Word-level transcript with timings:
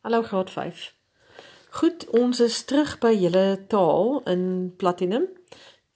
Hallo 0.00 0.22
graad 0.22 0.50
5. 0.50 0.94
Goed, 1.70 2.10
ons 2.10 2.40
is 2.40 2.64
terug 2.64 2.92
by 3.02 3.10
julle 3.18 3.64
taal 3.66 4.20
in 4.30 4.72
Platinum 4.78 5.24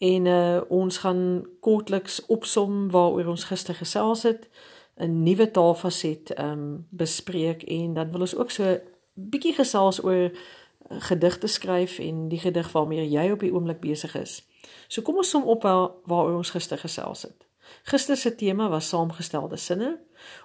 en 0.02 0.26
uh, 0.26 0.60
ons 0.68 0.98
gaan 1.04 1.20
kortliks 1.62 2.16
opsom 2.26 2.90
waaroor 2.90 3.30
ons 3.30 3.44
gister 3.46 3.78
gesels 3.78 4.24
het, 4.26 4.48
'n 4.98 5.22
nuwe 5.22 5.46
taalfaset 5.50 6.34
ehm 6.34 6.50
um, 6.50 6.86
bespreek 6.90 7.62
en 7.62 7.94
dan 7.94 8.10
wil 8.10 8.26
ons 8.26 8.34
ook 8.34 8.50
so 8.50 8.80
bietjie 9.14 9.54
gesels 9.54 10.02
oor 10.02 10.30
uh, 10.30 10.36
gedigte 10.98 11.46
skryf 11.46 11.98
en 11.98 12.28
die 12.28 12.42
gedig 12.42 12.72
waarmee 12.72 13.08
jy 13.08 13.30
op 13.30 13.40
die 13.40 13.54
oomblik 13.54 13.80
besig 13.80 14.14
is. 14.14 14.42
So 14.88 15.02
kom 15.02 15.16
ons 15.16 15.30
som 15.30 15.46
op 15.46 15.62
waar, 15.62 15.90
waaroor 16.04 16.36
ons 16.36 16.50
gister 16.50 16.78
gesels 16.78 17.22
het. 17.22 17.46
Gister 17.82 18.16
se 18.16 18.34
tema 18.34 18.68
was 18.68 18.88
saamgestelde 18.88 19.56
sinne. 19.56 20.00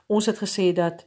Ons 0.05 0.25
het 0.25 0.37
gesê 0.37 0.73
dat 0.73 1.05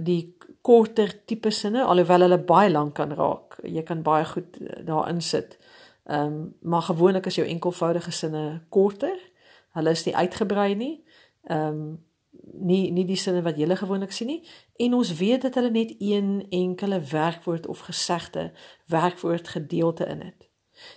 die 0.00 0.36
korter 0.62 1.24
tipe 1.24 1.50
sinne 1.50 1.84
alhoewel 1.84 2.20
hulle 2.20 2.38
baie 2.38 2.70
lank 2.70 2.94
kan 2.94 3.12
raak. 3.12 3.58
Jy 3.62 3.82
kan 3.82 4.02
baie 4.02 4.24
goed 4.24 4.60
eh, 4.60 4.84
daarin 4.86 5.20
sit. 5.20 5.58
Ehm 6.04 6.26
um, 6.26 6.54
maar 6.60 6.82
gewoonlik 6.82 7.26
is 7.26 7.34
jou 7.34 7.48
enkelvoudige 7.48 8.10
sinne 8.10 8.62
korter. 8.68 9.18
Hulle 9.72 9.90
is 9.90 10.04
nie 10.04 10.16
uitgebrei 10.16 10.74
nie. 10.74 11.04
Ehm 11.44 11.68
um, 11.68 12.00
nie 12.52 12.90
nie 12.90 13.04
die 13.04 13.16
sinne 13.16 13.42
wat 13.42 13.56
jy 13.56 13.76
gewoonlik 13.76 14.12
sien 14.12 14.26
nie. 14.26 14.42
En 14.76 14.94
ons 14.94 15.14
weet 15.16 15.42
dat 15.42 15.54
hulle 15.54 15.70
net 15.70 15.94
een 15.98 16.46
enkele 16.50 17.00
werkwoord 17.00 17.66
of 17.66 17.78
gesegde 17.78 18.52
werkwoord 18.86 19.48
gedeelte 19.48 20.06
in 20.06 20.20
het. 20.20 20.48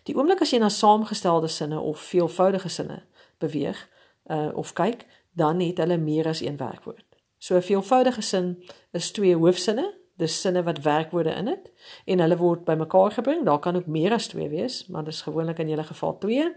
Die 0.03 0.15
oomblik 0.15 0.41
as 0.41 0.51
jy 0.51 0.59
na 0.59 0.69
saamgestelde 0.69 1.47
sinne 1.47 1.79
of 1.79 1.99
veelvoudige 1.99 2.69
sinne 2.69 3.03
beweeg 3.37 3.89
uh, 4.25 4.49
of 4.53 4.73
kyk, 4.73 5.05
dan 5.31 5.59
het 5.59 5.77
hulle 5.77 5.97
meer 5.97 6.27
as 6.27 6.41
een 6.41 6.57
werkwoord. 6.57 7.04
So 7.45 7.55
'n 7.55 7.61
veelvoudige 7.61 8.21
sin 8.21 8.63
is 8.91 9.11
twee 9.11 9.35
hoofsinne, 9.35 9.93
dis 10.17 10.41
sinne 10.41 10.63
wat 10.63 10.81
werkwoorde 10.81 11.29
in 11.29 11.47
het 11.47 11.71
en 12.05 12.19
hulle 12.19 12.37
word 12.37 12.63
bymekaar 12.63 13.11
gebring. 13.11 13.45
Daar 13.45 13.59
kan 13.59 13.75
ook 13.75 13.85
meer 13.85 14.11
as 14.11 14.27
twee 14.27 14.49
wees, 14.49 14.87
maar 14.87 15.03
dis 15.03 15.21
gewoonlik 15.21 15.59
in 15.59 15.69
julle 15.69 15.83
geval 15.83 16.17
twee. 16.17 16.55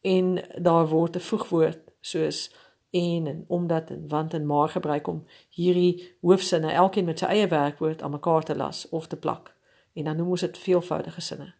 En 0.00 0.44
daar 0.62 0.88
word 0.88 1.16
'n 1.16 1.20
voegwoord 1.20 1.78
soos 2.00 2.54
en 2.90 3.26
en 3.26 3.44
omdat 3.48 3.90
en 3.90 4.08
want 4.08 4.34
en 4.34 4.46
maar 4.46 4.68
gebruik 4.68 5.06
om 5.06 5.26
hierdie 5.48 6.16
hoofsinne 6.20 6.70
elkeen 6.70 7.04
met 7.04 7.18
sy 7.18 7.24
eie 7.24 7.48
werkwoord 7.48 8.02
aan 8.02 8.10
mekaar 8.10 8.42
te 8.42 8.56
las 8.56 8.88
of 8.88 9.06
te 9.06 9.16
plak. 9.16 9.54
En 9.92 10.04
dan 10.04 10.16
noem 10.16 10.28
ons 10.28 10.40
dit 10.40 10.58
veelvoudige 10.58 11.20
sinne. 11.20 11.54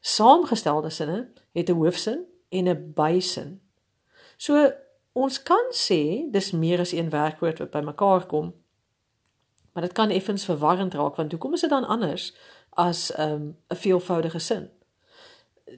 Saamgestelde 0.00 0.90
sinne 0.90 1.28
het 1.52 1.68
'n 1.68 1.72
hoofsin 1.72 2.24
en 2.48 2.68
'n 2.68 2.92
bysin. 2.94 3.60
So 4.36 4.72
ons 5.16 5.40
kan 5.42 5.72
sê 5.72 6.28
dis 6.32 6.52
meer 6.52 6.82
as 6.84 6.92
een 6.92 7.10
werkwoord 7.10 7.62
wat 7.62 7.72
bymekaar 7.72 8.26
kom. 8.28 8.52
Maar 9.72 9.88
dit 9.88 9.92
kan 9.96 10.10
effens 10.10 10.44
verwarrend 10.44 10.94
raak 10.94 11.16
want 11.16 11.32
hoekom 11.32 11.54
is 11.56 11.64
dit 11.64 11.70
dan 11.72 11.84
anders 11.84 12.34
as 12.70 13.12
'n 13.16 13.30
um, 13.30 13.56
veelvoudige 13.68 14.38
sin? 14.38 14.70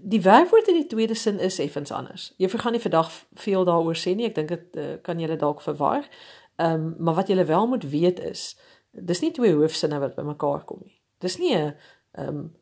Die 0.02 0.22
werkwoord 0.22 0.68
in 0.68 0.74
die 0.74 0.86
tweede 0.86 1.14
sin 1.14 1.38
is 1.38 1.58
effens 1.58 1.90
anders. 1.90 2.34
Jy 2.36 2.48
vergaan 2.48 2.72
nie 2.72 2.80
vandag 2.80 3.10
veel 3.34 3.64
daaroor 3.64 3.96
sê 3.96 4.14
nie. 4.14 4.26
Ek 4.26 4.34
dink 4.34 4.48
dit 4.48 4.76
uh, 4.76 4.96
kan 5.02 5.18
julle 5.18 5.36
dalk 5.36 5.62
verwar. 5.62 6.08
Ehm 6.56 6.74
um, 6.74 6.94
maar 6.98 7.14
wat 7.14 7.28
julle 7.28 7.44
wel 7.44 7.66
moet 7.66 7.90
weet 7.90 8.20
is 8.20 8.58
dis 8.90 9.20
nie 9.20 9.30
twee 9.30 9.54
hoofsinne 9.54 9.98
wat 9.98 10.14
bymekaar 10.14 10.64
kom 10.64 10.80
nie. 10.84 11.00
Dis 11.18 11.38
nie 11.38 11.54
'n 11.54 11.74
ehm 12.12 12.28
um, 12.28 12.56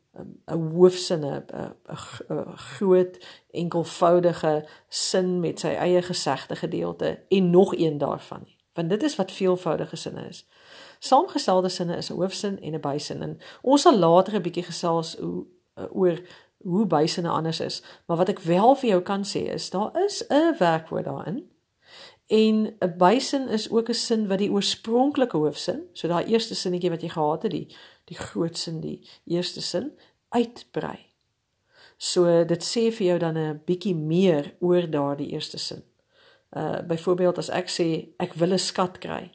'n 0.45 0.71
hoofsin 0.73 1.25
'n 1.25 1.43
'n 2.29 2.55
groot 2.55 3.17
enkelvoudige 3.51 4.67
sin 4.89 5.39
met 5.39 5.59
sy 5.59 5.67
eie 5.67 6.01
gesegde 6.01 6.55
gedeelte 6.55 7.19
en 7.29 7.49
nog 7.49 7.75
een 7.75 7.97
daarvan 7.97 8.41
nie 8.43 8.55
want 8.73 8.89
dit 8.89 9.03
is 9.03 9.15
wat 9.15 9.31
veelvoudige 9.31 9.95
sinne 9.95 10.27
is. 10.27 10.45
Saamgestelde 10.99 11.69
sinne 11.69 11.97
is 11.97 12.09
'n 12.09 12.13
hoofsin 12.13 12.59
en 12.61 12.73
'n 12.73 12.79
bysin 12.79 13.21
en 13.21 13.39
ons 13.61 13.81
sal 13.81 13.97
later 13.97 14.35
'n 14.35 14.41
bietjie 14.41 14.63
gesels 14.63 15.17
hoe 15.17 15.45
oor 15.91 16.21
hoe 16.57 16.85
bysinne 16.85 17.29
anders 17.29 17.59
is 17.59 17.83
maar 18.05 18.17
wat 18.17 18.29
ek 18.29 18.39
wel 18.39 18.75
vir 18.75 18.89
jou 18.89 19.01
kan 19.01 19.23
sê 19.25 19.45
is 19.53 19.69
daar 19.69 20.03
is 20.05 20.23
'n 20.27 20.55
werkwoord 20.59 21.05
daarin 21.05 21.49
en 22.27 22.75
'n 22.79 22.93
bysin 22.97 23.47
is 23.47 23.69
ook 23.69 23.89
'n 23.89 23.93
sin 23.93 24.27
wat 24.27 24.37
die 24.37 24.51
oorspronklike 24.51 25.37
hoofsin 25.37 25.83
so 25.93 26.07
daai 26.07 26.25
eerste 26.25 26.55
sinnetjie 26.55 26.89
wat 26.89 27.01
jy 27.01 27.09
gehad 27.09 27.41
het 27.41 27.51
die 27.51 27.67
die 28.05 28.17
groot 28.17 28.57
sin 28.57 28.79
die 28.79 29.09
eerste 29.25 29.61
sin 29.61 29.91
uitbrei. 30.29 31.05
So 31.97 32.43
dit 32.45 32.63
sê 32.63 32.91
vir 32.93 33.07
jou 33.07 33.19
dan 33.19 33.37
'n 33.37 33.61
bietjie 33.65 33.95
meer 33.95 34.55
oor 34.59 34.89
daardie 34.89 35.31
eerste 35.31 35.57
sin. 35.57 35.83
Uh 36.55 36.81
byvoorbeeld 36.87 37.37
as 37.37 37.49
ek 37.49 37.67
sê 37.69 38.09
ek 38.17 38.33
wil 38.33 38.53
'n 38.53 38.59
skat 38.59 38.97
kry. 38.97 39.31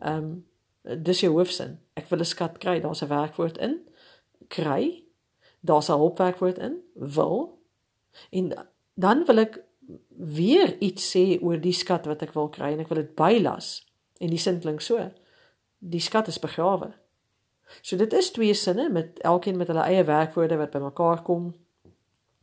Um 0.00 0.44
dis 0.82 1.20
jou 1.20 1.32
hoofsin. 1.32 1.78
Ek 1.94 2.08
wil 2.08 2.18
'n 2.18 2.24
skat 2.24 2.58
kry. 2.58 2.80
Daar's 2.80 3.02
'n 3.02 3.08
werkwoord 3.08 3.58
in 3.58 3.80
kry. 4.48 5.04
Daar's 5.60 5.88
'n 5.88 5.98
hulpwerkwoord 5.98 6.58
in 6.58 6.82
wil. 6.94 7.58
En 8.30 8.68
dan 8.94 9.24
wil 9.24 9.38
ek 9.38 9.62
weer 10.16 10.78
iets 10.78 11.16
sê 11.16 11.42
oor 11.42 11.60
die 11.60 11.72
skat 11.72 12.06
wat 12.06 12.22
ek 12.22 12.32
wil 12.32 12.48
kry 12.48 12.72
en 12.72 12.80
ek 12.80 12.88
wil 12.88 13.02
dit 13.02 13.14
bylas. 13.14 13.86
En 14.18 14.28
die 14.28 14.38
sin 14.38 14.60
klink 14.60 14.80
so. 14.80 15.10
Die 15.78 16.00
skat 16.00 16.28
is 16.28 16.38
begrawe. 16.38 16.92
So 17.82 17.96
dit 17.96 18.12
is 18.12 18.30
twee 18.30 18.54
sinne 18.54 18.88
met 18.88 19.20
elkeen 19.20 19.56
met 19.56 19.66
hulle 19.66 19.82
eie 19.82 20.04
werkwoorde 20.04 20.56
wat 20.56 20.70
bymekaar 20.70 21.22
kom. 21.22 21.54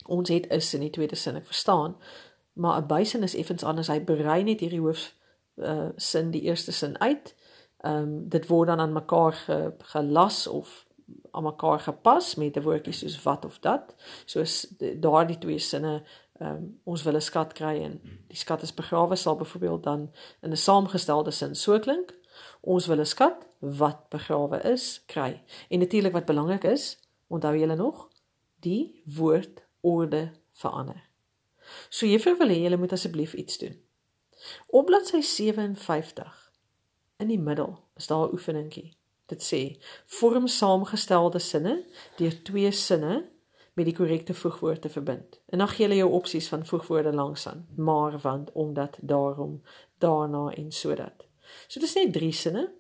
Ons 0.06 0.30
het 0.30 0.50
is 0.50 0.74
in 0.74 0.80
die 0.80 0.90
tweede 0.90 1.16
sin 1.16 1.36
ek 1.36 1.46
verstaan, 1.46 1.96
maar 2.54 2.82
'n 2.82 2.88
bysin 2.88 3.24
is 3.24 3.36
effens 3.36 3.64
anders. 3.64 3.88
Hy 3.88 4.04
berei 4.04 4.44
net 4.44 4.60
hierdie 4.60 4.82
hoof 4.82 5.14
uh 5.56 5.90
sin 5.96 6.32
die 6.32 6.42
eerste 6.42 6.72
sin 6.72 7.00
uit. 7.00 7.36
Ehm 7.78 7.96
um, 7.96 8.30
dit 8.30 8.48
word 8.48 8.68
dan 8.68 8.80
aan 8.80 8.94
mekaar 8.94 9.34
ge, 9.34 9.74
gelas 9.78 10.48
of 10.48 10.86
aan 11.32 11.44
mekaar 11.44 11.80
gepas 11.80 12.36
met 12.36 12.58
'n 12.58 12.62
woordjie 12.62 12.94
soos 12.94 13.24
wat 13.24 13.46
of 13.46 13.60
dat. 13.60 13.96
Soos 14.26 14.74
daardie 15.00 15.38
twee 15.38 15.60
sinne 15.60 16.04
ehm 16.40 16.50
um, 16.50 16.80
ons 16.84 17.04
wil 17.04 17.16
'n 17.16 17.22
skat 17.22 17.54
kry 17.54 17.84
en 17.84 18.02
die 18.28 18.38
skat 18.38 18.62
is 18.62 18.74
begrawe 18.74 19.16
sal 19.16 19.36
byvoorbeeld 19.36 19.84
dan 19.84 20.12
in 20.42 20.52
'n 20.52 20.58
saamgestelde 20.58 21.32
sin 21.32 21.56
so 21.56 21.80
klink. 21.80 22.14
Ons 22.62 22.88
wil 22.88 23.00
'n 23.00 23.06
skat 23.06 23.46
wat 23.60 24.10
begrawe 24.10 24.62
is, 24.62 25.04
kry. 25.06 25.44
En 25.70 25.80
natuurlik 25.80 26.12
wat 26.12 26.26
belangrik 26.26 26.64
is, 26.64 27.00
onthou 27.28 27.58
julle 27.58 27.76
nog, 27.76 28.10
die 28.60 29.02
woordorde 29.06 30.32
verander. 30.52 31.04
So 31.90 32.06
juffrou 32.06 32.38
wil 32.38 32.50
hê 32.50 32.62
julle 32.62 32.78
moet 32.78 32.92
asseblief 32.92 33.34
iets 33.34 33.58
doen. 33.58 33.82
Op 34.68 34.86
bladsy 34.86 35.22
57 35.22 36.52
in 37.18 37.28
die 37.28 37.40
middel 37.40 37.80
is 37.96 38.08
daar 38.08 38.28
'n 38.28 38.34
oefeningkie. 38.34 38.98
Dit 39.26 39.42
sê: 39.54 39.82
vorm 40.06 40.48
saamgestelde 40.48 41.40
sinne 41.40 41.86
deur 42.18 42.44
twee 42.44 42.72
sinne 42.72 43.30
met 43.74 43.86
die 43.86 43.96
korrekte 43.96 44.34
voegwoord 44.34 44.82
te 44.82 44.90
verbind. 44.90 45.40
En 45.46 45.58
dan 45.58 45.68
gee 45.68 45.88
jy 45.88 45.96
jou 45.96 46.12
opsies 46.12 46.48
van 46.48 46.66
voegwoorde 46.66 47.14
langs 47.14 47.48
aan: 47.48 47.68
maar, 47.76 48.20
want, 48.20 48.52
omdat, 48.52 48.98
daarom, 49.02 49.62
daarna 49.98 50.50
en 50.50 50.72
sodat. 50.72 51.25
So 51.68 51.80
dis 51.80 51.96
net 51.96 52.14
drie 52.14 52.34
sinne 52.34 52.72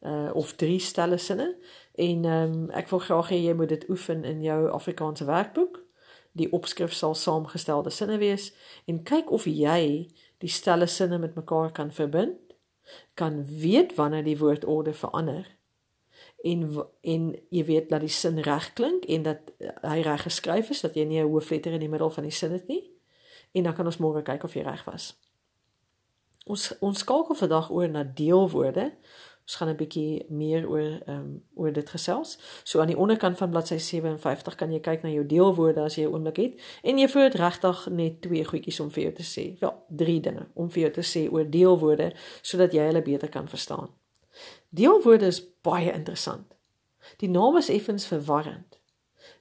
uh 0.00 0.30
of 0.32 0.54
drie 0.56 0.78
stelle 0.80 1.18
sinne 1.18 1.56
en 1.94 2.24
ehm 2.24 2.52
um, 2.52 2.70
ek 2.70 2.88
wil 2.88 3.02
graag 3.04 3.28
hê 3.30 3.38
jy 3.44 3.54
moet 3.54 3.68
dit 3.68 3.88
oefen 3.92 4.24
in 4.24 4.40
jou 4.42 4.70
Afrikaanse 4.72 5.24
werkboek. 5.28 5.82
Die 6.32 6.48
opskrif 6.52 6.92
sal 6.92 7.14
saamgestelde 7.14 7.90
sinne 7.90 8.18
wees 8.18 8.52
en 8.86 9.02
kyk 9.02 9.30
of 9.30 9.44
jy 9.44 10.08
die 10.38 10.48
stelle 10.48 10.86
sinne 10.86 11.18
met 11.18 11.34
mekaar 11.34 11.72
kan 11.72 11.92
verbind. 11.92 12.38
Kan 13.14 13.44
weet 13.44 13.94
wanneer 13.94 14.24
die 14.24 14.38
woordorde 14.38 14.92
verander 14.92 15.46
en 16.42 16.86
en 17.00 17.36
jy 17.48 17.64
weet 17.64 17.88
dat 17.88 18.00
die 18.00 18.12
sin 18.12 18.40
reg 18.42 18.72
klink 18.72 19.04
en 19.04 19.22
dat 19.22 19.52
uh, 19.58 19.72
hy 19.82 20.00
reg 20.00 20.22
geskryf 20.22 20.70
is 20.70 20.80
dat 20.80 20.96
jy 20.96 21.04
nie 21.04 21.20
'n 21.20 21.28
hoofletter 21.28 21.72
in 21.72 21.80
die 21.80 21.88
middel 21.88 22.10
van 22.10 22.24
die 22.24 22.32
sin 22.32 22.52
het 22.52 22.66
nie. 22.68 22.90
En 23.52 23.62
dan 23.62 23.74
kan 23.74 23.86
ons 23.86 23.98
môre 23.98 24.22
kyk 24.22 24.44
of 24.44 24.54
jy 24.54 24.62
reg 24.62 24.84
was. 24.84 25.20
Ons 26.50 26.70
ons 26.82 26.98
skakel 26.98 27.36
vandag 27.38 27.70
oor 27.70 27.90
na 27.90 28.02
deelwoorde. 28.04 28.90
Ons 29.46 29.56
gaan 29.58 29.68
'n 29.68 29.76
bietjie 29.76 30.24
meer 30.28 30.68
oor 30.68 30.90
ehm 31.06 31.16
um, 31.16 31.42
oor 31.54 31.72
dit 31.72 31.90
gesels. 31.90 32.38
So 32.64 32.80
aan 32.80 32.90
die 32.92 32.96
onderkant 32.96 33.36
van 33.36 33.50
bladsy 33.50 33.78
57 33.78 34.54
kan 34.54 34.72
jy 34.72 34.80
kyk 34.80 35.02
na 35.02 35.10
jou 35.10 35.26
deelwoorde 35.26 35.80
as 35.80 35.94
jy 35.94 36.04
'n 36.04 36.12
oomblik 36.14 36.36
het 36.36 36.60
en 36.82 36.98
jy 36.98 37.08
voel 37.08 37.28
regtig 37.28 37.88
net 37.90 38.20
twee 38.20 38.44
goedjies 38.44 38.80
om 38.80 38.90
vir 38.90 39.02
jou 39.02 39.14
te 39.14 39.22
sê. 39.22 39.58
Wel, 39.60 39.74
drie 39.88 40.20
dinge 40.20 40.46
om 40.54 40.70
vir 40.70 40.82
jou 40.82 40.92
te 40.92 41.06
sê 41.12 41.32
oor 41.32 41.50
deelwoorde 41.50 42.12
sodat 42.42 42.72
jy 42.72 42.82
hulle 42.82 43.02
beter 43.02 43.28
kan 43.28 43.48
verstaan. 43.48 43.88
Deelwoorde 44.68 45.26
is 45.26 45.42
baie 45.62 45.92
interessant. 45.92 46.54
Die 47.16 47.28
naam 47.28 47.56
is 47.56 47.68
effens 47.68 48.06
verwarrend. 48.06 48.78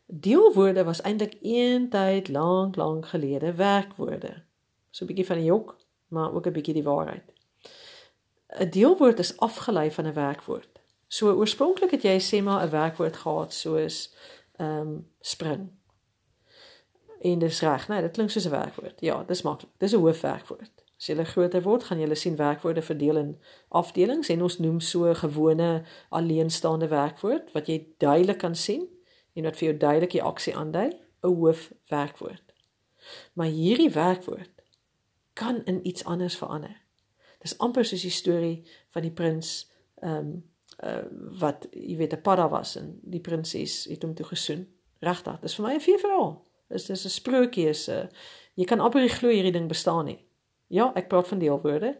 Deelwoorde 0.05 0.83
was 0.83 1.01
eintlik 1.01 1.37
eintyd 1.41 2.29
lank 2.29 2.75
lank 2.75 3.05
gelede 3.05 3.53
werkwoorde. 3.53 4.43
So 4.89 5.05
'n 5.05 5.07
bietjie 5.07 5.25
van 5.25 5.37
die 5.37 5.45
jok 5.45 5.77
maar 6.09 6.33
ook 6.33 6.45
'n 6.45 6.51
bietjie 6.51 6.73
die 6.73 6.83
waarheid. 6.83 7.33
'n 8.47 8.69
Deelwoord 8.69 9.19
is 9.19 9.37
afgelei 9.37 9.91
van 9.91 10.05
'n 10.05 10.13
werkwoord. 10.13 10.79
So 11.07 11.33
oorspronklik 11.33 11.91
het 11.91 12.01
jy 12.01 12.19
sê 12.19 12.43
maar 12.43 12.65
'n 12.65 12.69
werkwoord 12.69 13.17
gehad 13.17 13.53
soos 13.53 14.15
ehm 14.55 14.79
um, 14.79 15.07
spring. 15.19 15.69
En 17.21 17.39
dis 17.39 17.61
reg, 17.61 17.87
nee, 17.87 18.01
dit 18.01 18.11
klink 18.11 18.29
soos 18.29 18.45
'n 18.45 18.49
werkwoord. 18.49 18.99
Ja, 19.01 19.23
dis 19.23 19.41
maklik. 19.41 19.71
Dis 19.77 19.91
'n 19.91 19.99
hoofwerkwoord. 19.99 20.71
As 20.97 21.05
jy 21.05 21.23
groter 21.23 21.61
word, 21.61 21.83
gaan 21.83 21.99
jy 21.99 22.13
sien 22.13 22.35
werkwoorde 22.35 22.81
verdeel 22.81 23.17
in 23.17 23.41
afdelings 23.67 24.29
en 24.29 24.41
ons 24.41 24.57
noem 24.59 24.79
so 24.79 25.05
'n 25.07 25.15
gewone 25.15 25.83
alleenstaande 26.09 26.87
werkwoord 26.87 27.51
wat 27.51 27.67
jy 27.67 27.87
duidelik 27.97 28.37
kan 28.37 28.55
sien 28.55 28.87
en 29.33 29.43
wat 29.43 29.57
vir 29.57 29.67
jou 29.67 29.77
duidelik 29.77 30.11
die 30.11 30.23
aksie 30.23 30.55
aandui, 30.55 30.89
'n 31.21 31.27
hoofwerkwoord. 31.27 32.53
Maar 33.33 33.47
hierdie 33.47 33.89
werkwoord 33.89 34.58
kan 35.39 35.63
in 35.65 35.79
iets 35.87 36.03
anders 36.03 36.35
verander. 36.37 36.75
Dis 37.39 37.55
amper 37.63 37.85
soos 37.87 38.03
die 38.03 38.11
storie 38.11 38.55
van 38.91 39.05
die 39.07 39.15
prins 39.15 39.69
ehm 40.03 40.15
um, 40.15 40.31
uh, 40.83 41.03
wat 41.39 41.67
jy 41.71 41.95
weet 41.99 42.13
'n 42.13 42.21
padda 42.21 42.49
was 42.49 42.75
en 42.75 42.99
die 43.03 43.19
prinses 43.19 43.83
het 43.89 44.03
hom 44.03 44.13
toe 44.15 44.25
gesoen. 44.25 44.67
Regtig, 44.99 45.39
dis 45.39 45.55
vir 45.55 45.65
my 45.65 45.73
'n 45.73 45.87
vier 45.87 45.99
verhaal. 45.99 46.45
Dis 46.67 46.85
dis 46.85 47.05
'n 47.05 47.09
sprokie 47.09 47.67
'n 47.67 47.91
uh, 47.91 48.07
jy 48.55 48.65
kan 48.65 48.79
amper 48.79 49.01
nie 49.01 49.09
glo 49.09 49.29
hierdie 49.29 49.51
ding 49.51 49.67
bestaan 49.67 50.05
nie. 50.05 50.25
Ja, 50.67 50.91
ek 50.95 51.07
praat 51.07 51.27
van 51.27 51.39
deelwoorde. 51.39 51.97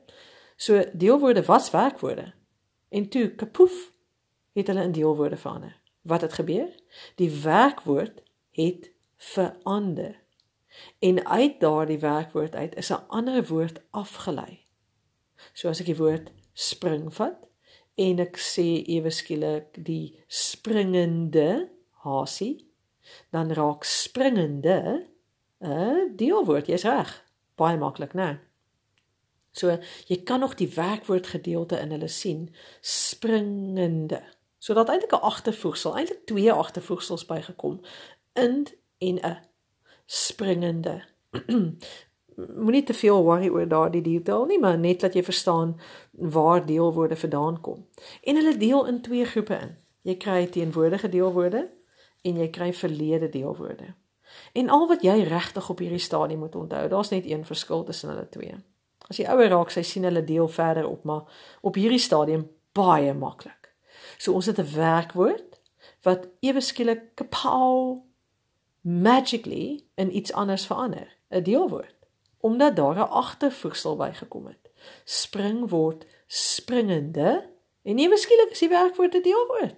So 0.55 0.83
deelwoorde 0.93 1.45
was 1.45 1.71
werkwoorde. 1.71 2.33
En 2.89 3.09
toe 3.09 3.29
kapoef 3.35 3.91
het 4.53 4.67
hulle 4.67 4.83
in 4.83 4.91
deelwoorde 4.91 5.37
verander. 5.37 5.79
Wat 6.01 6.21
het 6.21 6.33
gebeur? 6.33 6.69
Die 7.15 7.31
werkwoord 7.31 8.21
het 8.51 8.91
verander. 9.17 10.19
En 10.99 11.25
uit 11.27 11.59
daardie 11.59 11.99
werkwoord 11.99 12.55
uit 12.55 12.75
is 12.75 12.91
'n 12.91 13.03
ander 13.07 13.47
woord 13.47 13.81
afgelei. 13.89 14.65
So 15.53 15.69
as 15.69 15.79
ek 15.79 15.85
die 15.85 15.97
woord 15.97 16.31
spring 16.53 17.13
vat 17.13 17.47
en 17.95 18.19
ek 18.19 18.37
sê 18.37 18.83
ewe 18.87 19.09
skielik 19.09 19.85
die 19.85 20.19
springende 20.27 21.69
hasie, 22.03 22.67
dan 23.31 23.51
raak 23.51 23.83
springende 23.83 25.07
'n 25.59 26.15
deelwoord. 26.15 26.67
Jy's 26.67 26.83
reg. 26.83 27.23
Baie 27.55 27.77
maklik, 27.77 28.13
né? 28.13 28.39
So 29.51 29.77
jy 30.07 30.23
kan 30.23 30.39
nog 30.39 30.55
die 30.55 30.69
werkwoordgedeelte 30.73 31.79
in 31.79 31.91
hulle 31.91 32.07
sien, 32.07 32.55
springende. 32.81 34.23
So 34.57 34.73
dat 34.73 34.89
eintlik 34.89 35.11
'n 35.11 35.25
agtervoegsel, 35.31 35.97
eintlik 35.97 36.25
twee 36.25 36.51
agtervoegsels 36.51 37.25
bygekom 37.25 37.81
in 38.33 38.67
en 38.97 39.15
'n 39.19 39.48
springende. 40.09 41.01
moenie 42.55 42.83
te 42.83 42.93
veel 42.93 43.23
worry 43.23 43.49
oor 43.49 43.67
daardie 43.67 44.01
detail 44.01 44.45
nie, 44.45 44.59
maar 44.59 44.77
net 44.77 45.03
dat 45.03 45.13
jy 45.13 45.23
verstaan 45.23 45.75
waar 46.11 46.65
deelwoorde 46.65 47.17
vandaan 47.17 47.61
kom. 47.61 47.85
En 48.23 48.35
hulle 48.35 48.57
deel 48.57 48.85
in 48.87 49.01
twee 49.01 49.25
groepe 49.25 49.55
in. 49.55 49.75
Jy 50.01 50.15
kry 50.17 50.45
teenwoordige 50.47 51.09
deelwoorde 51.09 51.67
en 52.21 52.39
jy 52.39 52.49
kry 52.49 52.71
verlede 52.73 53.29
deelwoorde. 53.29 53.93
En 54.53 54.69
al 54.69 54.87
wat 54.87 55.03
jy 55.03 55.21
regtig 55.27 55.69
op 55.69 55.79
hierdie 55.79 56.01
stadium 56.01 56.39
moet 56.45 56.55
onthou, 56.55 56.87
daar's 56.87 57.09
net 57.09 57.25
een 57.25 57.45
verskil 57.45 57.83
tussen 57.83 58.09
hulle 58.09 58.27
twee. 58.29 58.55
As 59.09 59.17
jy 59.17 59.25
ouer 59.25 59.49
raak, 59.49 59.71
sy 59.73 59.81
sien 59.83 60.05
hulle 60.05 60.23
deel 60.23 60.47
verder 60.47 60.87
op, 60.87 61.03
maar 61.03 61.25
op 61.65 61.75
hierdie 61.75 62.01
stadium 62.01 62.45
baie 62.77 63.13
maklik. 63.13 63.73
So 64.17 64.33
ons 64.33 64.45
het 64.45 64.59
'n 64.59 64.73
werkwoord 64.75 65.61
wat 66.03 66.27
ewe 66.39 66.61
skielik 66.61 67.15
kapow 67.15 68.08
magically 68.81 69.83
in 69.95 70.15
iets 70.15 70.33
anders 70.33 70.65
verander, 70.65 71.17
'n 71.29 71.43
deelwoord 71.43 71.99
omdat 72.39 72.75
daar 72.75 72.95
'n 72.95 73.09
agtervoegsel 73.09 73.95
bygekom 73.95 74.45
het. 74.45 74.71
Spring 75.03 75.69
word 75.69 76.05
springende 76.27 77.49
en 77.81 77.95
nie 77.95 78.09
beskiklik 78.09 78.49
is 78.49 78.59
die 78.59 78.69
werkwoord 78.69 79.13
'n 79.13 79.21
deelwoord. 79.21 79.75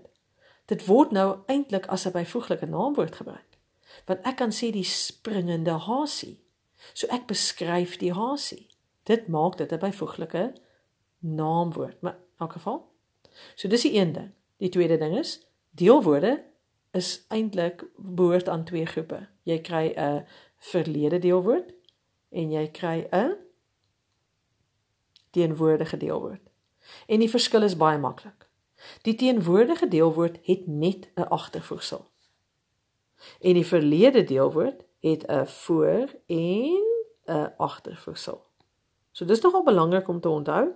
Dit 0.66 0.86
word 0.86 1.12
nou 1.12 1.38
eintlik 1.46 1.86
as 1.86 2.06
'n 2.06 2.12
byvoeglike 2.12 2.66
naamwoord 2.66 3.16
gebruik. 3.16 3.58
Want 4.06 4.22
ek 4.22 4.36
kan 4.36 4.52
sê 4.52 4.72
die 4.72 4.84
springende 4.84 5.72
hasie. 5.72 6.44
So 6.94 7.08
ek 7.08 7.26
beskryf 7.26 7.98
die 7.98 8.14
hasie. 8.14 8.68
Dit 9.04 9.28
maak 9.28 9.58
dit 9.58 9.72
'n 9.72 9.80
byvoeglike 9.80 10.54
naamwoord. 11.20 12.02
Maar 12.02 12.14
in 12.14 12.38
elk 12.38 12.52
geval. 12.52 12.90
So 13.56 13.68
dis 13.68 13.82
die 13.82 14.00
een 14.00 14.12
ding. 14.12 14.32
Die 14.58 14.70
tweede 14.70 14.98
ding 14.98 15.18
is 15.18 15.48
deelwoorde 15.70 16.44
is 16.92 17.26
eintlik 17.28 17.86
behoort 17.96 18.50
aan 18.50 18.64
twee 18.64 18.86
groepe. 18.86 19.28
Jy 19.44 19.60
kry 19.62 19.94
'n 19.96 20.26
verlede 20.58 21.20
deelwoord 21.20 21.74
en 22.30 22.52
jy 22.52 22.68
kry 22.68 23.08
'n 23.12 23.36
teenwoordige 25.30 25.98
deelwoord. 25.98 26.50
En 27.08 27.20
die 27.20 27.30
verskil 27.30 27.64
is 27.64 27.78
baie 27.78 27.98
maklik. 27.98 28.50
Die 29.02 29.16
teenwoordige 29.16 29.88
deelwoord 29.88 30.40
het 30.44 30.68
net 30.68 31.10
'n 31.16 31.22
agtervoegsel. 31.22 32.10
En 33.40 33.54
die 33.54 33.66
verlede 33.66 34.24
deelwoord 34.24 34.84
het 35.00 35.28
'n 35.28 35.46
voor 35.46 36.10
en 36.26 36.84
'n 37.26 37.54
agtervoegsel. 37.58 38.51
So 39.12 39.26
dis 39.26 39.42
nogal 39.42 39.64
belangrik 39.64 40.08
om 40.08 40.20
te 40.20 40.30
onthou. 40.30 40.72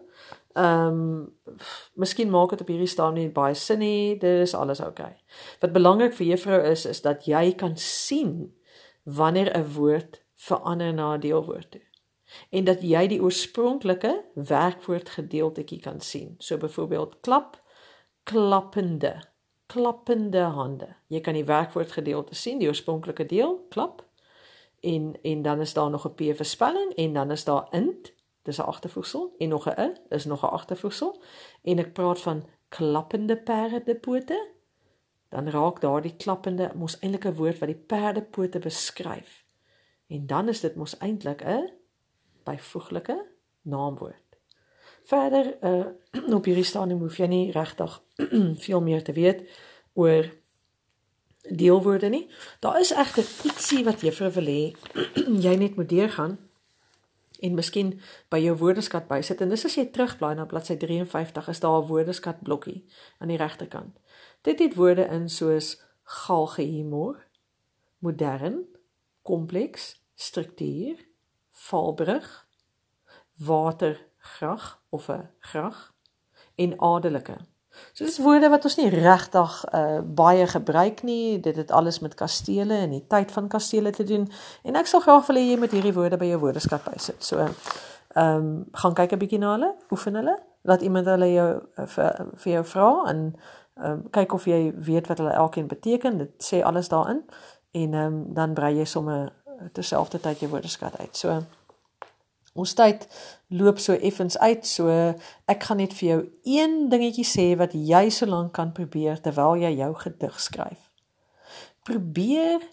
Ehm 0.53 0.87
um, 0.87 1.57
miskien 1.93 2.29
maak 2.29 2.49
dit 2.49 2.61
op 2.61 2.67
hierdie 2.67 2.87
staan 2.87 3.13
nie 3.13 3.29
baie 3.31 3.53
sin 3.53 3.79
nie, 3.79 4.17
dis 4.19 4.53
alles 4.55 4.79
oukei. 4.79 5.05
Okay. 5.05 5.41
Wat 5.59 5.71
belangrik 5.71 6.13
vir 6.13 6.27
juffrou 6.27 6.61
is 6.71 6.85
is 6.85 7.01
dat 7.01 7.25
jy 7.25 7.55
kan 7.55 7.77
sien 7.77 8.55
wanneer 9.03 9.51
'n 9.57 9.73
woord 9.73 10.21
verander 10.35 10.93
na 10.93 11.13
'n 11.13 11.19
deelwoord 11.19 11.71
toe. 11.71 11.81
En 12.49 12.63
dat 12.63 12.81
jy 12.81 13.07
die 13.07 13.21
oorspronklike 13.21 14.25
werkwoord 14.33 15.09
gedeeltetjie 15.09 15.79
kan 15.79 15.99
sien. 15.99 16.35
So 16.38 16.57
byvoorbeeld 16.57 17.19
klap, 17.19 17.61
klappende, 18.23 19.21
klappende 19.65 20.41
hande. 20.41 20.95
Jy 21.07 21.21
kan 21.21 21.33
die 21.33 21.45
werkwoord 21.45 21.91
gedeelte 21.91 22.35
sien, 22.35 22.59
die 22.59 22.67
oorspronklike 22.67 23.25
deel, 23.25 23.65
klap. 23.69 24.03
En 24.79 25.15
en 25.21 25.41
dan 25.41 25.61
is 25.61 25.73
daar 25.73 25.89
nog 25.89 26.07
'n 26.07 26.13
p 26.15 26.35
vir 26.38 26.45
spelling 26.45 26.93
en 26.93 27.13
dan 27.13 27.31
is 27.31 27.43
daar 27.43 27.67
int, 27.71 28.13
dis 28.45 28.57
'n 28.57 28.62
agtervoegsel 28.62 29.36
en 29.38 29.50
nog 29.50 29.69
'n 29.69 29.81
i, 29.81 29.94
is 30.09 30.25
nog 30.25 30.44
'n 30.44 30.56
agtervoegsel. 30.57 31.21
En 31.63 31.80
ek 31.80 31.94
praat 31.94 32.21
van 32.21 32.45
klappende 32.69 33.38
perdepote. 33.38 34.50
Dan 35.30 35.50
raak 35.50 35.81
daardie 35.81 36.15
klappende 36.15 36.71
mos 36.75 37.00
eintlik 37.00 37.25
'n 37.25 37.36
woord 37.36 37.59
wat 37.59 37.68
die 37.68 37.83
perdepote 37.88 38.59
beskryf. 38.59 39.45
En 40.07 40.27
dan 40.27 40.47
is 40.47 40.59
dit 40.59 40.75
mos 40.75 40.97
eintlik 40.97 41.42
'n 41.44 41.71
byvoeglike 42.44 43.25
naamwoord. 43.62 44.38
Verder 45.03 45.57
uh 45.62 45.86
op 46.38 46.45
hierdie 46.45 46.63
stadium 46.63 47.00
hoef 47.00 47.18
jy 47.18 47.25
nie 47.25 47.51
regtig 47.51 48.01
veel 48.65 48.81
meer 48.81 49.03
te 49.03 49.13
weet 49.13 49.50
oor 49.94 50.33
deelwoorde 51.50 52.09
nie. 52.09 52.30
Daar 52.59 52.80
is 52.80 52.91
egter 52.91 53.25
ietsie 53.44 53.83
wat 53.83 54.01
juffrou 54.01 54.31
wil 54.31 54.45
hê 54.45 54.75
jy 55.45 55.56
net 55.56 55.75
moet 55.75 55.89
deurgaan 55.89 56.44
en 57.45 57.57
miskien 57.57 57.94
by 58.33 58.39
jou 58.42 58.56
woordeskat 58.57 59.07
bysit 59.09 59.42
en 59.44 59.51
dis 59.53 59.65
as 59.68 59.77
jy 59.77 59.86
terugblaai 59.94 60.36
na 60.39 60.47
bladsy 60.50 60.77
53 60.81 61.50
is 61.53 61.62
daar 61.63 61.81
'n 61.81 61.89
woordeskat 61.89 62.42
blokkie 62.44 62.86
aan 63.19 63.31
die 63.33 63.38
regterkant. 63.38 63.94
Dit 64.42 64.59
het 64.59 64.75
woorde 64.75 65.06
in 65.06 65.29
soos 65.29 65.81
galgehumor, 66.03 67.25
modern, 68.00 68.65
kompleks, 69.22 70.01
struktuur, 70.15 70.98
valbrug, 71.51 72.48
watergrag 73.38 74.81
of 74.89 75.10
'n 75.10 75.29
grag 75.39 75.93
en 76.55 76.79
adelike. 76.79 77.38
So 77.94 78.05
dis 78.05 78.17
woorde 78.24 78.50
wat 78.50 78.65
ons 78.67 78.77
nie 78.77 78.89
regtig 78.89 79.55
uh, 79.74 80.00
baie 80.03 80.48
gebruik 80.48 81.03
nie. 81.03 81.39
Dit 81.39 81.55
het 81.55 81.72
alles 81.72 82.00
met 82.00 82.13
kastele 82.13 82.77
en 82.86 82.96
die 82.96 83.03
tyd 83.08 83.32
van 83.32 83.48
kastele 83.48 83.91
te 83.91 84.03
doen 84.03 84.27
en 84.63 84.75
ek 84.75 84.88
sal 84.91 85.03
graag 85.05 85.27
wil 85.27 85.39
hê 85.39 85.46
jy 85.50 85.60
moet 85.60 85.75
hierdie 85.75 85.94
woorde 85.96 86.20
by 86.22 86.29
jou 86.34 86.39
woordeskat 86.44 86.88
bysit. 86.91 87.24
So 87.24 87.39
ehm 87.39 87.53
um, 88.15 88.65
gaan 88.72 88.94
kyk 88.96 89.12
'n 89.13 89.20
bietjie 89.20 89.39
na 89.39 89.51
hulle, 89.51 89.74
oefen 89.91 90.15
hulle, 90.15 90.38
laat 90.63 90.82
iemand 90.82 91.05
hulle 91.05 91.27
jou 91.34 91.50
uh, 91.60 91.88
vir, 91.96 92.27
vir 92.44 92.53
jou 92.53 92.63
vra 92.74 92.91
en 93.12 93.25
ehm 93.75 93.91
um, 93.91 94.03
kyk 94.10 94.34
of 94.34 94.46
jy 94.46 94.74
weet 94.75 95.08
wat 95.08 95.17
hulle 95.17 95.34
elkeen 95.34 95.67
beteken. 95.67 96.17
Dit 96.17 96.34
sê 96.39 96.63
alles 96.63 96.88
daarin 96.89 97.24
en 97.72 97.94
ehm 97.94 98.13
um, 98.13 98.34
dan 98.34 98.53
brei 98.53 98.77
jy 98.77 98.86
sommer 98.86 99.34
terselfdertyd 99.74 100.39
jou 100.39 100.50
woordeskat 100.51 101.00
uit. 101.00 101.17
So 101.17 101.44
ons 102.55 102.74
tyd 102.74 103.07
loop 103.47 103.79
so 103.79 103.93
effens 103.93 104.38
uit. 104.39 104.65
So 104.67 104.89
ek 105.51 105.67
gaan 105.67 105.81
net 105.83 105.93
vir 105.97 106.07
jou 106.07 106.19
een 106.47 106.88
dingetjie 106.89 107.27
sê 107.27 107.47
wat 107.59 107.75
jy 107.75 108.07
so 108.09 108.29
lank 108.29 108.53
kan 108.55 108.74
probeer 108.75 109.19
terwyl 109.21 109.59
jy 109.59 109.75
jou 109.75 109.91
gedig 110.05 110.39
skryf. 110.39 110.89
Probeer 111.85 112.63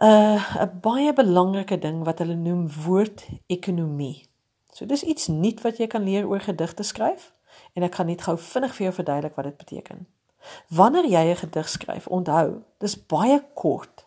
'n 0.00 0.06
uh, 0.06 0.62
'n 0.62 0.80
baie 0.80 1.12
belangrike 1.12 1.78
ding 1.78 2.04
wat 2.04 2.18
hulle 2.18 2.34
noem 2.36 2.68
woordekonomie. 2.84 4.26
So 4.72 4.86
dis 4.86 5.02
iets 5.02 5.26
nuut 5.28 5.60
wat 5.60 5.78
jy 5.78 5.86
kan 5.86 6.04
leer 6.04 6.28
oor 6.28 6.40
gedigte 6.40 6.82
skryf 6.82 7.32
en 7.74 7.82
ek 7.82 7.94
gaan 7.94 8.06
net 8.06 8.22
gou 8.22 8.36
vinnig 8.38 8.74
vir 8.74 8.84
jou 8.84 8.94
verduidelik 8.94 9.36
wat 9.36 9.44
dit 9.44 9.56
beteken. 9.56 10.06
Wanneer 10.68 11.06
jy 11.06 11.24
'n 11.30 11.36
gedig 11.36 11.68
skryf, 11.68 12.06
onthou, 12.06 12.62
dis 12.78 13.06
baie 13.06 13.42
kort. 13.54 14.06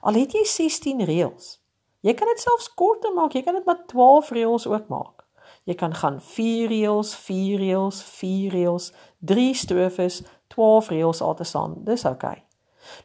Al 0.00 0.14
het 0.14 0.32
jy 0.32 0.44
16 0.44 1.04
reëls. 1.04 1.59
Jy 2.00 2.14
kan 2.14 2.28
dit 2.28 2.40
selfs 2.40 2.74
korter 2.74 3.12
maak. 3.12 3.32
Jy 3.32 3.42
kan 3.42 3.54
dit 3.54 3.64
met 3.64 3.88
12 3.88 4.30
reëls 4.30 4.66
ook 4.66 4.88
maak. 4.88 5.26
Jy 5.64 5.74
kan 5.74 5.94
gaan 5.94 6.20
4 6.20 6.68
reëls, 6.68 7.14
4 7.14 7.58
reëls, 7.58 8.02
4 8.02 8.52
reëls, 8.52 8.92
3 9.18 9.54
strofes, 9.54 10.22
12 10.46 10.88
reëls 10.88 11.20
altesaam. 11.20 11.74
Dis 11.84 12.04
oukei. 12.04 12.30
Okay. 12.30 12.44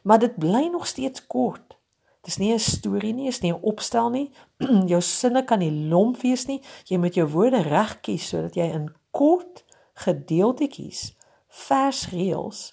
Maar 0.02 0.18
dit 0.18 0.38
bly 0.38 0.68
nog 0.72 0.86
steeds 0.86 1.26
kort. 1.26 1.76
Dis 2.20 2.36
nie 2.36 2.52
'n 2.52 2.58
storie 2.58 3.14
nie, 3.14 3.28
is 3.28 3.40
nie 3.40 3.52
'n 3.52 3.62
opstel 3.62 4.10
nie. 4.10 4.30
jou 4.92 5.00
sinne 5.00 5.44
kan 5.44 5.58
nie 5.58 5.88
lomp 5.88 6.20
wees 6.20 6.46
nie. 6.46 6.62
Jy 6.84 6.98
moet 6.98 7.14
jou 7.14 7.28
woorde 7.28 7.62
reg 7.62 8.00
kies 8.00 8.28
sodat 8.28 8.54
jy 8.54 8.64
in 8.72 8.94
kort 9.10 9.64
gedeeltetjies 9.94 11.16
versreëls 11.48 12.72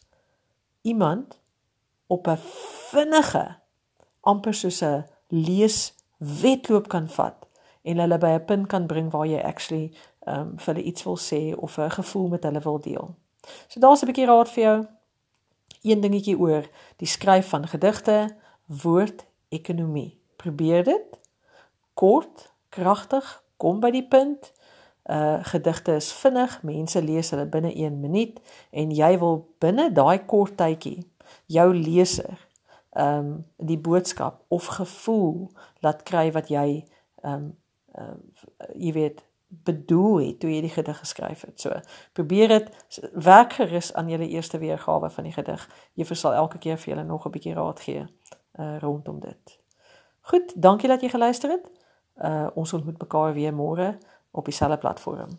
iemand 0.82 1.40
op 2.08 2.28
'n 2.28 2.38
vinnige 2.92 3.56
amper 4.22 4.54
soos 4.54 4.82
'n 4.82 5.06
lees 5.28 5.94
wedloop 6.42 6.88
kan 6.88 7.10
vat 7.10 7.48
en 7.82 7.98
hulle 7.98 8.18
by 8.18 8.32
'n 8.36 8.46
punt 8.46 8.68
kan 8.68 8.88
bring 8.88 9.12
waar 9.12 9.28
jy 9.28 9.40
actually 9.40 9.92
ehm 10.26 10.40
um, 10.40 10.60
vir 10.60 10.74
hulle 10.74 10.88
iets 10.88 11.04
wil 11.04 11.18
sê 11.18 11.56
of 11.56 11.78
'n 11.78 11.90
gevoel 11.90 12.28
met 12.28 12.44
hulle 12.44 12.60
wil 12.60 12.80
deel. 12.80 13.16
So 13.68 13.80
daar's 13.80 14.02
'n 14.02 14.06
bietjie 14.06 14.26
raad 14.26 14.50
vir 14.50 14.64
jou. 14.64 14.88
Een 15.82 16.02
dingetjie 16.02 16.40
oor 16.40 16.64
die 16.98 17.08
skryf 17.08 17.50
van 17.50 17.68
gedigte, 17.68 18.36
woord, 18.66 19.26
ekonomie. 19.50 20.18
Probeer 20.36 20.84
dit. 20.84 21.20
Kort, 21.94 22.54
kragtig, 22.70 23.44
kom 23.58 23.80
by 23.80 23.92
die 23.92 24.08
punt. 24.08 24.52
Uh 25.04 25.44
gedigte 25.44 25.96
is 25.96 26.14
vinnig, 26.14 26.64
mense 26.64 27.02
lees 27.02 27.30
hulle 27.30 27.46
binne 27.46 27.74
1 27.76 28.00
minuut 28.00 28.40
en 28.70 28.92
jy 28.92 29.20
wil 29.20 29.48
binne 29.60 29.92
daai 29.92 30.26
kort 30.26 30.58
tydjie 30.58 31.04
jou 31.46 31.74
leser 31.76 32.40
ehm 32.94 33.18
um, 33.18 33.46
die 33.58 33.80
boodskap 33.80 34.44
of 34.48 34.66
gevoel 34.66 35.52
laat 35.80 36.04
kry 36.04 36.32
wat 36.32 36.48
jy 36.50 36.86
ehm 37.22 37.34
um, 37.34 37.58
ehm 37.92 38.10
um, 38.10 38.22
jy 38.74 38.94
weet 38.94 39.24
bedoel 39.64 40.18
het 40.18 40.40
toe 40.40 40.50
jy 40.50 40.62
die 40.62 40.74
gedig 40.74 40.98
geskryf 40.98 41.42
het. 41.42 41.62
So 41.62 41.80
probeer 42.14 42.48
dit 42.48 42.70
werk 43.14 43.54
gerus 43.54 43.94
aan 43.94 44.10
julle 44.10 44.28
eerste 44.28 44.58
weergawe 44.58 45.10
van 45.10 45.24
die 45.24 45.34
gedig. 45.34 45.70
Jy 45.94 46.06
versal 46.06 46.34
elke 46.34 46.58
keer 46.58 46.78
vir 46.78 46.94
julle 46.94 47.04
nog 47.04 47.26
'n 47.26 47.32
bietjie 47.32 47.54
raad 47.54 47.80
gee 47.80 48.06
uh 48.60 48.78
rondom 48.80 49.20
dit. 49.20 49.60
Goed, 50.22 50.62
dankie 50.62 50.90
dat 50.90 51.02
jy 51.02 51.10
geluister 51.10 51.50
het. 51.50 51.72
Uh 52.16 52.50
ons 52.54 52.74
ontmoet 52.74 53.00
mekaar 53.02 53.34
weer 53.34 53.54
môre 53.54 53.98
op 54.32 54.46
dieselfde 54.46 54.78
platform. 54.78 55.30